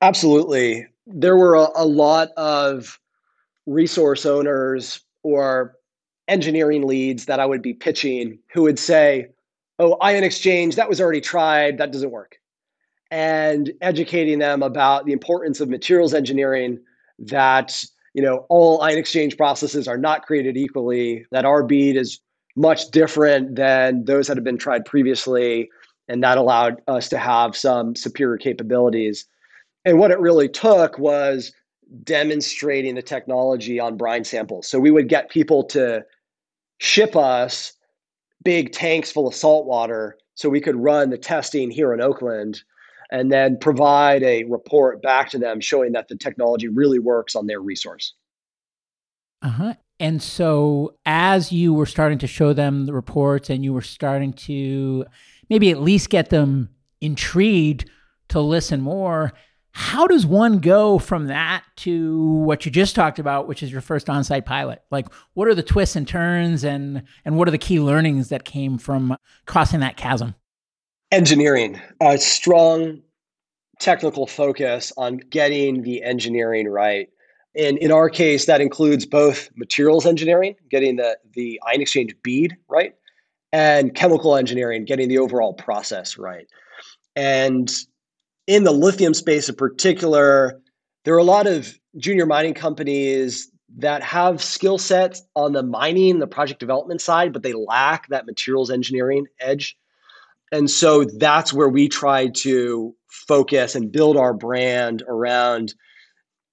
[0.01, 0.87] Absolutely.
[1.05, 2.99] There were a, a lot of
[3.67, 5.75] resource owners or
[6.27, 9.29] engineering leads that I would be pitching who would say,
[9.79, 12.39] Oh, ion exchange, that was already tried, that doesn't work.
[13.09, 16.79] And educating them about the importance of materials engineering,
[17.19, 17.85] that
[18.17, 22.19] you know, all ion exchange processes are not created equally, that our bead is
[22.55, 25.69] much different than those that have been tried previously,
[26.07, 29.27] and that allowed us to have some superior capabilities.
[29.85, 31.53] And what it really took was
[32.03, 34.67] demonstrating the technology on brine samples.
[34.67, 36.03] So we would get people to
[36.79, 37.73] ship us
[38.43, 42.63] big tanks full of salt water so we could run the testing here in Oakland
[43.11, 47.47] and then provide a report back to them showing that the technology really works on
[47.47, 48.13] their resource.
[49.41, 49.73] Uh huh.
[49.99, 54.33] And so, as you were starting to show them the reports and you were starting
[54.33, 55.05] to
[55.49, 56.69] maybe at least get them
[57.01, 57.89] intrigued
[58.29, 59.33] to listen more,
[59.71, 63.79] how does one go from that to what you just talked about which is your
[63.79, 67.59] first on-site pilot like what are the twists and turns and and what are the
[67.59, 69.15] key learnings that came from
[69.45, 70.33] crossing that chasm
[71.11, 73.01] engineering a strong
[73.79, 77.09] technical focus on getting the engineering right
[77.55, 82.57] and in our case that includes both materials engineering getting the the ion exchange bead
[82.67, 82.95] right
[83.53, 86.47] and chemical engineering getting the overall process right
[87.15, 87.71] and
[88.47, 90.61] in the lithium space in particular,
[91.03, 96.19] there are a lot of junior mining companies that have skill sets on the mining,
[96.19, 99.77] the project development side, but they lack that materials engineering edge.
[100.51, 105.73] And so that's where we try to focus and build our brand around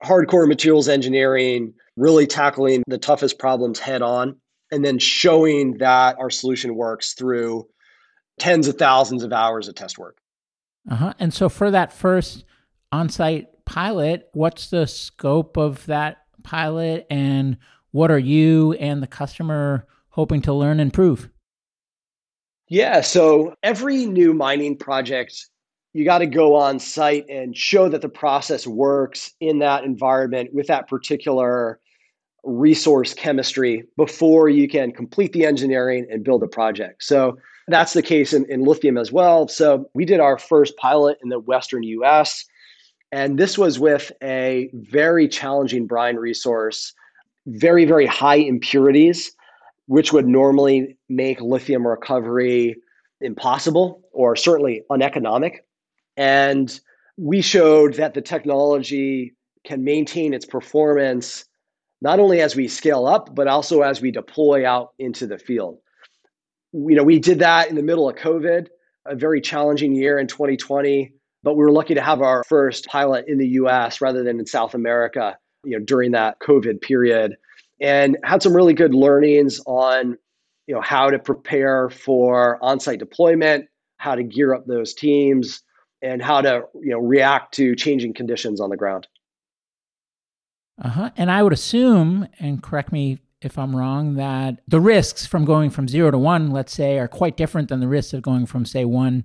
[0.02, 4.36] hardcore materials engineering, really tackling the toughest problems head on,
[4.72, 7.66] and then showing that our solution works through
[8.38, 10.18] tens of thousands of hours of test work.
[10.90, 11.14] Uh-huh.
[11.18, 12.44] And so for that first
[12.90, 17.56] on-site pilot, what's the scope of that pilot and
[17.92, 21.30] what are you and the customer hoping to learn and prove?
[22.68, 25.46] Yeah, so every new mining project
[25.94, 30.52] you got to go on site and show that the process works in that environment
[30.52, 31.78] with that particular
[32.42, 37.04] resource chemistry before you can complete the engineering and build a project.
[37.04, 39.46] So that's the case in, in lithium as well.
[39.48, 42.44] So we did our first pilot in the Western US.
[43.12, 46.92] And this was with a very challenging brine resource,
[47.46, 49.30] very, very high impurities,
[49.86, 52.76] which would normally make lithium recovery
[53.20, 55.64] impossible or certainly uneconomic.
[56.16, 56.78] And
[57.16, 61.44] we showed that the technology can maintain its performance
[62.00, 65.78] not only as we scale up, but also as we deploy out into the field
[66.74, 68.66] you know, we did that in the middle of COVID,
[69.06, 71.12] a very challenging year in 2020,
[71.42, 74.46] but we were lucky to have our first pilot in the US rather than in
[74.46, 77.36] South America, you know, during that COVID period
[77.80, 80.16] and had some really good learnings on,
[80.66, 83.66] you know, how to prepare for on-site deployment,
[83.98, 85.62] how to gear up those teams
[86.02, 89.06] and how to, you know, react to changing conditions on the ground.
[90.82, 91.10] Uh-huh.
[91.16, 95.70] And I would assume, and correct me if I'm wrong, that the risks from going
[95.70, 98.64] from zero to one, let's say, are quite different than the risks of going from,
[98.64, 99.24] say, one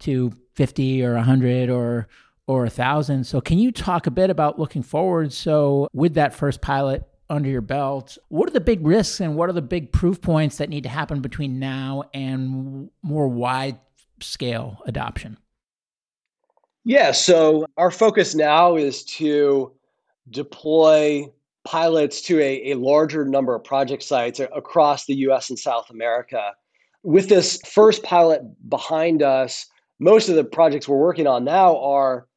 [0.00, 2.08] to 50 or 100 or
[2.46, 3.24] or a thousand.
[3.24, 5.32] So, can you talk a bit about looking forward?
[5.32, 9.48] So, with that first pilot under your belt, what are the big risks and what
[9.48, 13.78] are the big proof points that need to happen between now and more wide
[14.20, 15.36] scale adoption?
[16.84, 19.72] Yeah, so our focus now is to
[20.30, 21.30] deploy
[21.64, 26.52] pilots to a, a larger number of project sites across the US and South America.
[27.02, 29.66] With this first pilot behind us,
[29.98, 32.27] most of the projects we're working on now are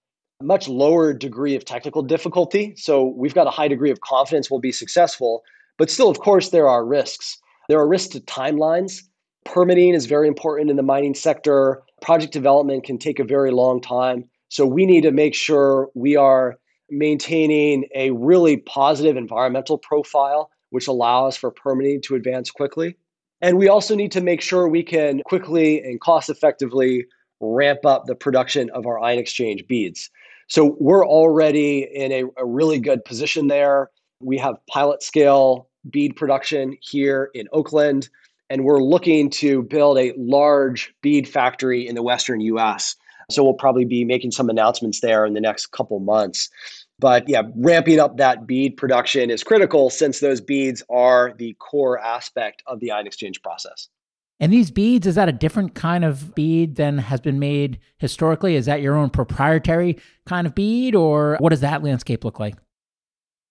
[0.42, 2.74] much lower degree of technical difficulty.
[2.78, 5.44] So we've got a high degree of confidence we'll be successful.
[5.78, 7.38] But still, of course, there are risks.
[7.70, 9.02] There are risks to timelines.
[9.46, 11.82] Permitting is very important in the mining sector.
[12.02, 14.26] Project development can take a very long time.
[14.50, 20.88] So we need to make sure we are maintaining a really positive environmental profile, which
[20.88, 22.98] allows for permitting to advance quickly.
[23.42, 27.06] And we also need to make sure we can quickly and cost effectively
[27.40, 30.10] ramp up the production of our ion exchange beads.
[30.52, 33.90] So we're already in a, a really good position there.
[34.20, 38.10] We have pilot scale bead production here in Oakland,
[38.50, 42.98] and we're looking to build a large bead factory in the Western US.
[43.30, 46.50] So we'll probably be making some announcements there in the next couple months.
[47.00, 51.98] But yeah, ramping up that bead production is critical since those beads are the core
[51.98, 53.88] aspect of the ion exchange process.
[54.42, 58.56] And these beads, is that a different kind of bead than has been made historically?
[58.56, 62.56] Is that your own proprietary kind of bead, or what does that landscape look like?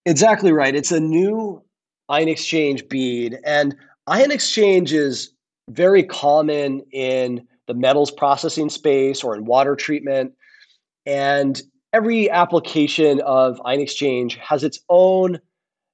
[0.04, 0.74] Exactly right.
[0.74, 1.62] It's a new
[2.08, 3.38] ion exchange bead.
[3.44, 3.76] And
[4.08, 5.32] ion exchange is
[5.68, 10.32] very common in the metals processing space or in water treatment.
[11.06, 11.62] And
[11.92, 15.38] every application of ion exchange has its own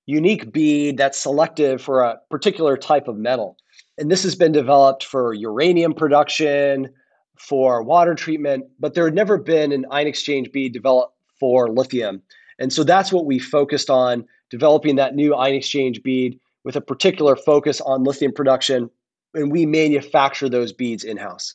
[0.07, 3.59] unique bead that's selective for a particular type of metal.
[3.99, 6.90] And this has been developed for uranium production,
[7.36, 12.22] for water treatment, but there had never been an ion exchange bead developed for lithium.
[12.59, 16.80] And so that's what we focused on developing that new ion exchange bead with a
[16.80, 18.90] particular focus on lithium production.
[19.34, 21.55] And we manufacture those beads in house.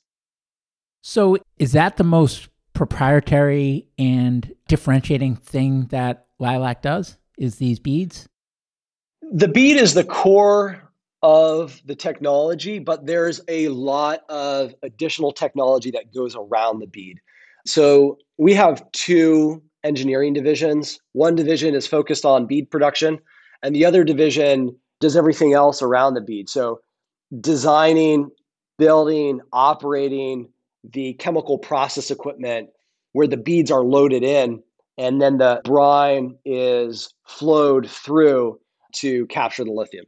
[1.01, 7.17] So, is that the most proprietary and differentiating thing that Lilac does?
[7.39, 8.27] Is these beads?
[9.31, 10.90] The bead is the core
[11.23, 17.19] of the technology, but there's a lot of additional technology that goes around the bead.
[17.65, 20.99] So we have two engineering divisions.
[21.13, 23.19] One division is focused on bead production,
[23.61, 26.49] and the other division does everything else around the bead.
[26.49, 26.79] So
[27.39, 28.29] designing,
[28.77, 30.49] building, operating,
[30.91, 32.69] the chemical process equipment
[33.13, 34.61] where the beads are loaded in
[34.97, 38.59] and then the brine is flowed through
[38.93, 40.05] to capture the lithium.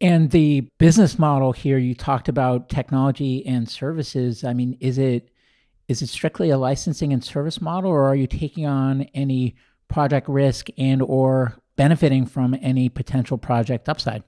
[0.00, 4.44] And the business model here, you talked about technology and services.
[4.44, 5.30] I mean, is it
[5.88, 9.54] is it strictly a licensing and service model, or are you taking on any
[9.88, 14.24] project risk and or benefiting from any potential project upside?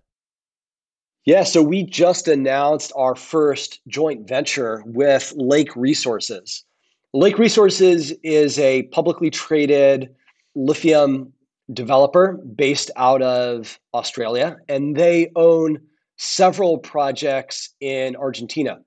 [1.25, 6.65] Yeah, so we just announced our first joint venture with Lake Resources.
[7.13, 10.15] Lake Resources is a publicly traded
[10.55, 11.33] lithium
[11.73, 15.79] developer based out of Australia, and they own
[16.17, 18.79] several projects in Argentina.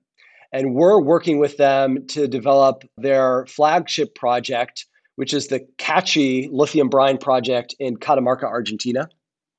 [0.52, 4.84] And we're working with them to develop their flagship project,
[5.16, 9.08] which is the Kachi lithium brine project in Catamarca, Argentina.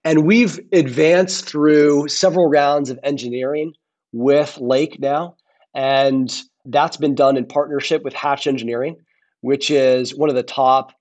[0.03, 3.73] And we've advanced through several rounds of engineering
[4.11, 5.35] with Lake now.
[5.73, 6.31] And
[6.65, 8.97] that's been done in partnership with Hatch Engineering,
[9.41, 10.91] which is one of the top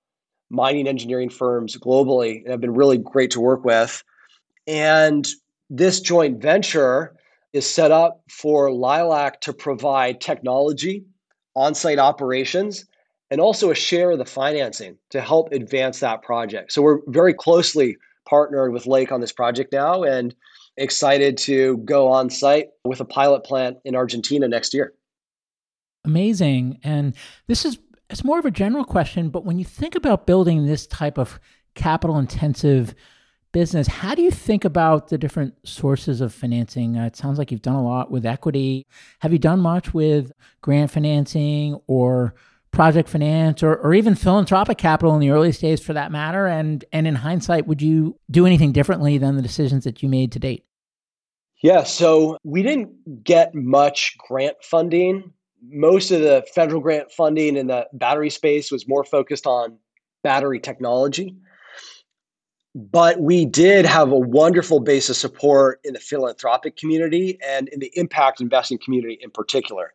[0.53, 4.03] mining engineering firms globally and have been really great to work with.
[4.67, 5.27] And
[5.69, 7.15] this joint venture
[7.51, 11.03] is set up for Lilac to provide technology,
[11.55, 12.85] on site operations,
[13.29, 16.71] and also a share of the financing to help advance that project.
[16.71, 17.97] So we're very closely
[18.29, 20.35] partnered with Lake on this project now and
[20.77, 24.93] excited to go on site with a pilot plant in Argentina next year.
[26.05, 26.79] Amazing.
[26.83, 27.13] And
[27.47, 27.77] this is
[28.13, 31.39] it's more of a general question, but when you think about building this type of
[31.73, 32.93] capital intensive
[33.51, 36.95] business, how do you think about the different sources of financing?
[36.95, 38.85] Uh, it sounds like you've done a lot with equity.
[39.21, 42.35] Have you done much with grant financing or
[42.69, 46.45] project finance or, or even philanthropic capital in the early days for that matter?
[46.45, 50.31] And, and in hindsight, would you do anything differently than the decisions that you made
[50.33, 50.65] to date?
[51.63, 55.33] Yeah, so we didn't get much grant funding.
[55.69, 59.77] Most of the federal grant funding in the battery space was more focused on
[60.23, 61.35] battery technology.
[62.75, 67.79] But we did have a wonderful base of support in the philanthropic community and in
[67.79, 69.93] the impact investing community in particular.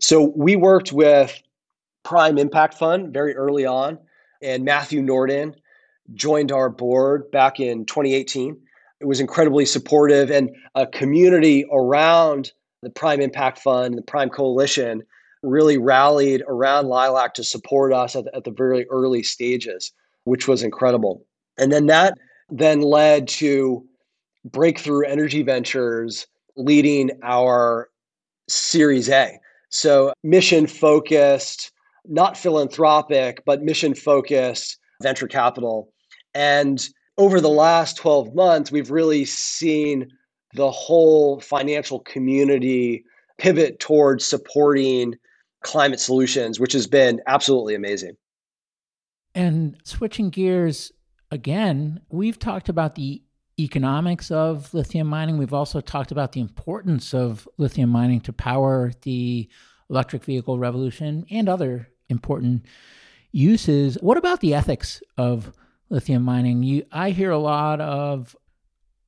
[0.00, 1.42] So we worked with
[2.04, 3.98] Prime Impact Fund very early on,
[4.40, 5.54] and Matthew Nordan
[6.14, 8.60] joined our board back in 2018.
[9.00, 12.52] It was incredibly supportive, and a community around
[12.84, 15.02] the Prime Impact Fund, the Prime Coalition,
[15.42, 19.92] really rallied around Lilac to support us at, at the very early stages,
[20.24, 21.24] which was incredible.
[21.58, 22.18] And then that
[22.50, 23.84] then led to
[24.44, 26.26] Breakthrough Energy Ventures
[26.56, 27.88] leading our
[28.48, 29.38] Series A.
[29.70, 31.72] So, mission focused,
[32.04, 35.92] not philanthropic, but mission focused venture capital.
[36.34, 40.10] And over the last 12 months, we've really seen
[40.54, 43.04] the whole financial community
[43.38, 45.14] pivot towards supporting
[45.62, 48.16] climate solutions, which has been absolutely amazing.
[49.34, 50.92] And switching gears
[51.30, 53.22] again, we've talked about the
[53.58, 55.38] economics of lithium mining.
[55.38, 59.48] We've also talked about the importance of lithium mining to power the
[59.90, 62.66] electric vehicle revolution and other important
[63.32, 63.96] uses.
[64.00, 65.52] What about the ethics of
[65.88, 66.62] lithium mining?
[66.62, 68.36] You, I hear a lot of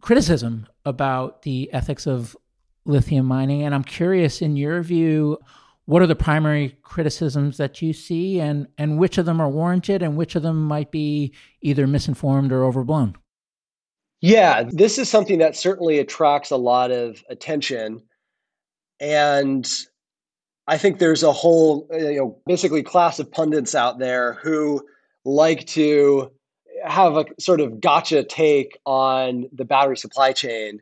[0.07, 2.37] criticism about the ethics of
[2.85, 5.37] lithium mining, and I'm curious, in your view,
[5.87, 10.05] what are the primary criticisms that you see, and and which of them are warranted,
[10.05, 13.17] and which of them might be either misinformed or overblown?
[14.21, 18.01] Yeah, this is something that certainly attracts a lot of attention.
[19.01, 19.69] And
[20.69, 24.87] I think there's a whole, you know, basically class of pundits out there who
[25.25, 26.31] like to
[26.85, 30.81] have a sort of gotcha take on the battery supply chain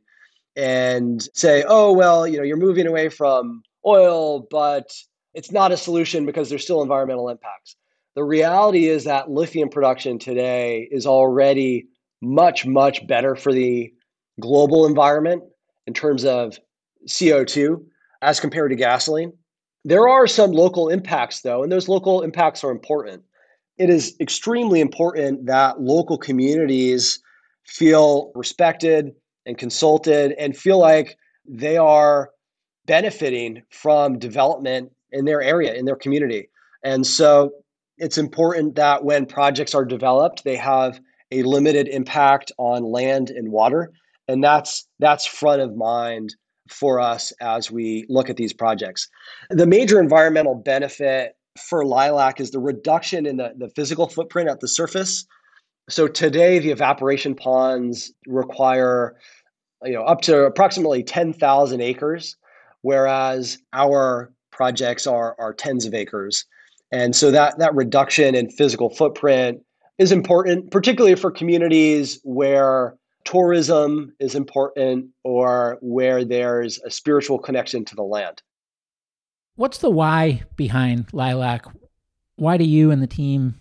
[0.57, 4.92] and say, oh, well, you know, you're moving away from oil, but
[5.34, 7.76] it's not a solution because there's still environmental impacts.
[8.14, 11.86] The reality is that lithium production today is already
[12.22, 13.92] much, much better for the
[14.40, 15.42] global environment
[15.86, 16.59] in terms of
[17.09, 17.82] CO2
[18.22, 19.32] as compared to gasoline.
[19.84, 23.22] There are some local impacts, though, and those local impacts are important.
[23.78, 27.20] It is extremely important that local communities
[27.66, 29.12] feel respected
[29.46, 31.16] and consulted and feel like
[31.46, 32.30] they are
[32.86, 36.48] benefiting from development in their area, in their community.
[36.82, 37.52] And so
[37.98, 41.00] it's important that when projects are developed, they have
[41.30, 43.92] a limited impact on land and water.
[44.28, 46.34] And that's that's front of mind
[46.68, 49.08] for us as we look at these projects.
[49.50, 54.61] The major environmental benefit for lilac is the reduction in the, the physical footprint at
[54.61, 55.26] the surface.
[55.88, 59.16] So today the evaporation ponds require
[59.82, 62.36] you know up to approximately 10,000 acres
[62.82, 66.44] whereas our projects are are tens of acres.
[66.92, 69.61] And so that that reduction in physical footprint
[69.98, 77.84] is important, particularly for communities where tourism is important or where there's a spiritual connection
[77.86, 78.42] to the land.
[79.57, 81.66] What's the why behind Lilac?
[82.34, 83.55] Why do you and the team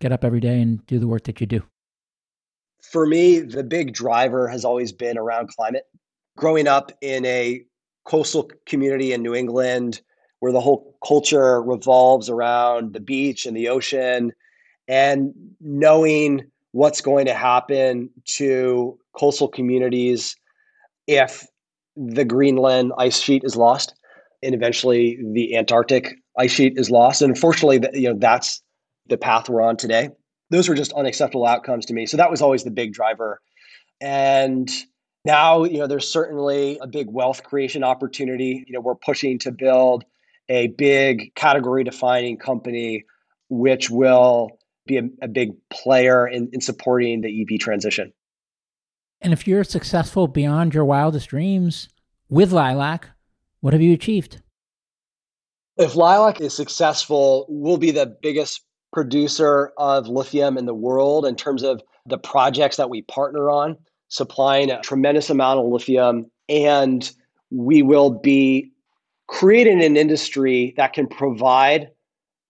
[0.00, 1.62] get up every day and do the work that you do?
[2.82, 5.84] For me, the big driver has always been around climate.
[6.36, 7.62] Growing up in a
[8.04, 10.00] coastal community in New England
[10.40, 14.32] where the whole culture revolves around the beach and the ocean
[14.88, 20.34] and knowing what's going to happen to coastal communities
[21.06, 21.46] if
[21.96, 23.94] the Greenland ice sheet is lost
[24.42, 27.22] and eventually the Antarctic ice sheet is lost.
[27.22, 28.62] And unfortunately, you know that's
[29.06, 30.10] the path we're on today.
[30.50, 32.06] Those were just unacceptable outcomes to me.
[32.06, 33.40] So that was always the big driver.
[34.00, 34.70] And
[35.24, 38.64] now, you know, there's certainly a big wealth creation opportunity.
[38.66, 40.04] You know, we're pushing to build
[40.48, 43.04] a big category defining company
[43.48, 48.12] which will be a, a big player in, in supporting the EV transition.
[49.20, 51.88] And if you're successful beyond your wildest dreams
[52.28, 53.10] with Lilac,
[53.60, 54.40] what have you achieved?
[55.76, 61.36] If Lilac is successful, we'll be the biggest producer of lithium in the world in
[61.36, 63.76] terms of the projects that we partner on,
[64.08, 66.30] supplying a tremendous amount of lithium.
[66.48, 67.10] And
[67.50, 68.72] we will be
[69.28, 71.90] creating an industry that can provide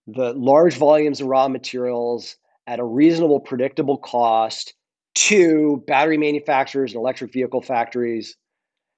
[0.07, 2.35] the large volumes of raw materials
[2.65, 4.73] at a reasonable, predictable cost
[5.15, 8.35] to battery manufacturers and electric vehicle factories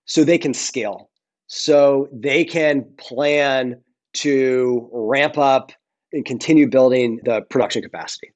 [0.06, 1.10] so they can scale,
[1.54, 3.76] so they can plan
[4.14, 5.74] to ramp up
[6.14, 8.32] and continue building the production capacity.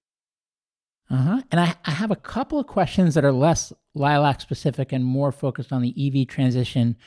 [1.09, 1.41] Uh-huh.
[1.49, 5.32] And I, I have a couple of questions that are less Lilac specific and more
[5.32, 6.97] focused on the EV transition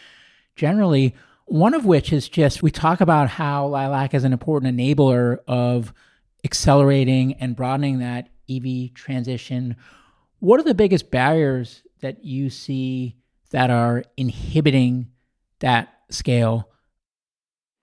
[0.56, 1.14] generally.
[1.44, 5.92] One of which is just we talk about how Lilac is an important enabler of
[6.42, 9.76] accelerating and broadening that EV transition.
[10.38, 13.16] What are the biggest barriers that you see
[13.50, 15.08] that are inhibiting
[15.58, 16.68] that scale?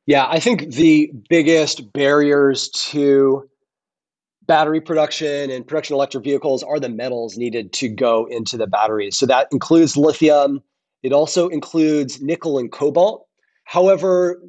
[0.05, 3.49] Yeah, I think the biggest barriers to
[4.45, 8.67] battery production and production of electric vehicles are the metals needed to go into the
[8.67, 9.17] batteries.
[9.17, 10.61] So that includes lithium.
[11.01, 13.25] It also includes nickel and cobalt.
[13.63, 14.41] However,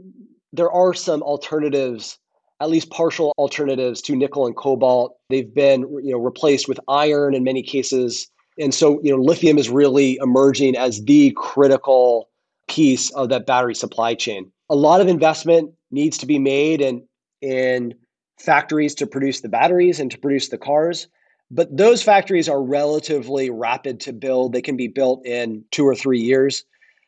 [0.53, 2.19] there are some alternatives,
[2.61, 5.17] at least partial alternatives to nickel and cobalt.
[5.31, 8.29] They've been you know replaced with iron in many cases.
[8.59, 12.31] And so, you know, lithium is really emerging as the critical
[12.69, 14.51] piece of that battery supply chain.
[14.69, 17.07] A lot of investment needs to be made in
[17.41, 17.95] in
[18.39, 21.09] factories to produce the batteries and to produce the cars.
[21.51, 24.53] But those factories are relatively rapid to build.
[24.53, 26.65] They can be built in two or three years.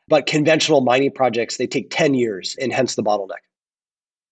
[0.07, 3.43] But conventional mining projects, they take 10 years, and hence the bottleneck.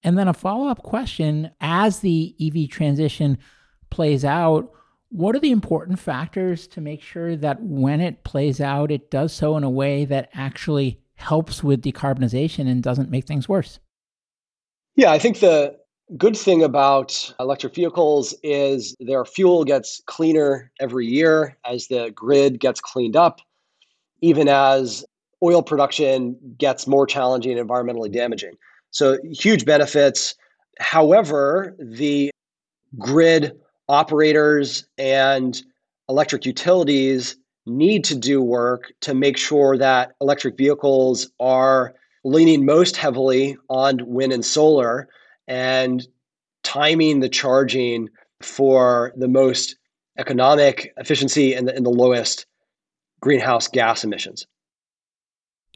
[0.03, 3.39] And then a follow up question as the EV transition
[3.91, 4.71] plays out,
[5.11, 9.33] what are the important factors to make sure that when it plays out, it does
[9.33, 13.81] so in a way that actually helps with decarbonization and doesn't make things worse?
[14.95, 15.77] Yeah, I think the
[16.17, 22.61] good thing about electric vehicles is their fuel gets cleaner every year as the grid
[22.61, 23.41] gets cleaned up,
[24.21, 25.05] even as
[25.43, 28.53] oil production gets more challenging and environmentally damaging.
[28.91, 30.35] So, huge benefits.
[30.79, 32.31] However, the
[32.99, 33.59] grid
[33.89, 35.61] operators and
[36.09, 37.37] electric utilities
[37.67, 41.95] need to do work to make sure that electric vehicles are
[42.25, 45.09] leaning most heavily on wind and solar
[45.47, 46.07] and
[46.63, 48.09] timing the charging
[48.41, 49.77] for the most
[50.19, 52.47] economic efficiency and the, and the lowest
[53.21, 54.47] greenhouse gas emissions.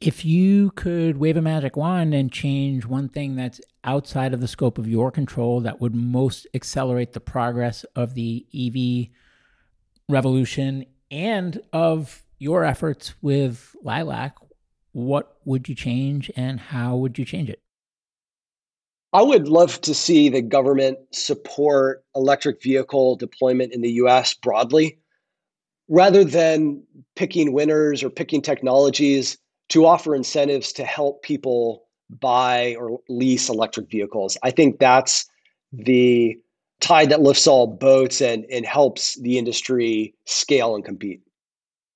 [0.01, 4.49] If you could wave a magic wand and change one thing that's outside of the
[4.49, 9.09] scope of your control that would most accelerate the progress of the EV
[10.09, 14.35] revolution and of your efforts with Lilac,
[14.93, 17.61] what would you change and how would you change it?
[19.13, 24.99] I would love to see the government support electric vehicle deployment in the US broadly
[25.89, 26.83] rather than
[27.17, 29.37] picking winners or picking technologies
[29.71, 34.39] to offer incentives to help people buy or lease electric vehicles.
[34.43, 35.29] I think that's
[35.73, 36.39] the
[36.81, 41.21] tide that lifts all boats and, and helps the industry scale and compete.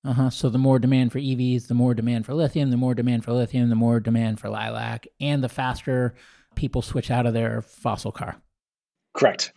[0.05, 0.29] Uh-huh.
[0.29, 3.33] So the more demand for EVs, the more demand for lithium, the more demand for
[3.33, 6.13] lithium, the more demand for lilac, and the faster
[6.53, 8.39] people switch out of their fossil car.
[9.13, 9.51] Correct.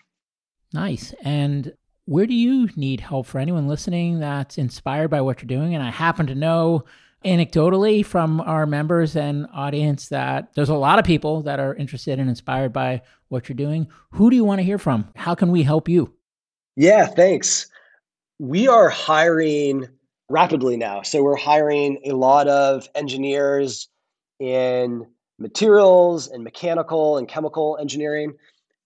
[0.72, 1.14] Nice.
[1.22, 1.72] And
[2.06, 5.74] where do you need help for anyone listening that's inspired by what you're doing?
[5.74, 6.84] And I happen to know
[7.24, 12.18] anecdotally from our members and audience that there's a lot of people that are interested
[12.18, 13.88] and inspired by what you're doing.
[14.12, 15.08] Who do you want to hear from?
[15.16, 16.14] How can we help you?
[16.76, 17.66] Yeah, thanks.
[18.38, 19.88] We are hiring
[20.28, 21.02] rapidly now.
[21.02, 23.88] So we're hiring a lot of engineers
[24.38, 25.06] in
[25.38, 28.34] materials and mechanical and chemical engineering,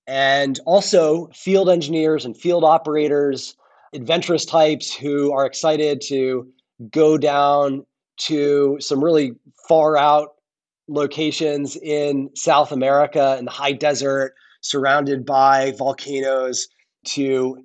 [0.07, 3.57] and also field engineers and field operators,
[3.93, 6.47] adventurous types who are excited to
[6.91, 7.85] go down
[8.19, 9.35] to some really
[9.69, 10.32] far out
[10.93, 16.69] locations in South America in the high desert, surrounded by volcanoes,
[17.05, 17.57] to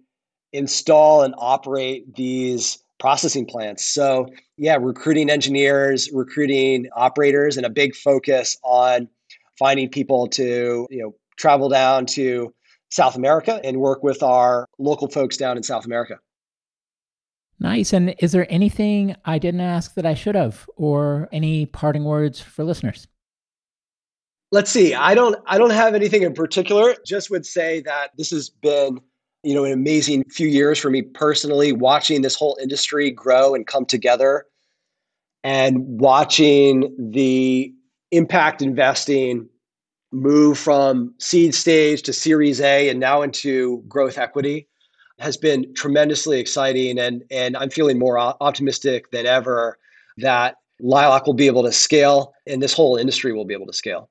[0.54, 3.86] install and operate these processing plants.
[3.86, 9.08] So, yeah, recruiting engineers, recruiting operators, and a big focus on
[9.60, 12.54] finding people to, you know, travel down to
[12.90, 16.18] South America and work with our local folks down in South America.
[17.60, 17.92] Nice.
[17.92, 22.40] And is there anything I didn't ask that I should have or any parting words
[22.40, 23.08] for listeners?
[24.52, 24.94] Let's see.
[24.94, 26.96] I don't I don't have anything in particular.
[27.06, 29.00] Just would say that this has been
[29.44, 33.66] you know, an amazing few years for me personally, watching this whole industry grow and
[33.66, 34.46] come together
[35.44, 37.74] and watching the
[38.12, 39.48] impact investing
[40.12, 44.68] move from seed stage to series A and now into growth equity
[45.20, 49.78] has been tremendously exciting and and I'm feeling more optimistic than ever
[50.18, 53.74] that Lilac will be able to scale and this whole industry will be able to
[53.74, 54.10] scale.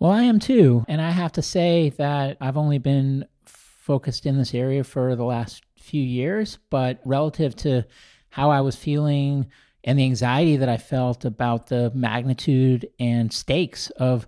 [0.00, 0.84] Well, I am too.
[0.88, 5.24] And I have to say that I've only been focused in this area for the
[5.24, 7.84] last few years, but relative to
[8.30, 9.50] how I was feeling
[9.84, 14.26] and the anxiety that I felt about the magnitude and stakes of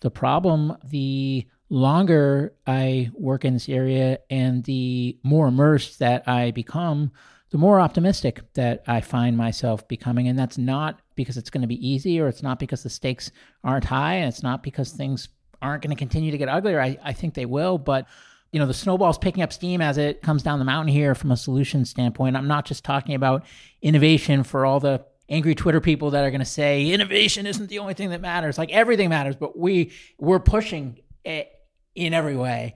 [0.00, 6.50] the problem, the longer I work in this area and the more immersed that I
[6.50, 7.12] become,
[7.52, 10.26] the more optimistic that I find myself becoming.
[10.26, 13.30] And that's not because it's going to be easy or it's not because the stakes
[13.62, 15.28] aren't high and it's not because things
[15.60, 16.80] aren't going to continue to get uglier.
[16.80, 18.06] I, I think they will, but
[18.52, 21.30] you know the snowball's picking up steam as it comes down the mountain here from
[21.30, 23.46] a solution standpoint i'm not just talking about
[23.80, 27.78] innovation for all the angry twitter people that are going to say innovation isn't the
[27.78, 31.50] only thing that matters like everything matters but we we're pushing it
[31.94, 32.74] in every way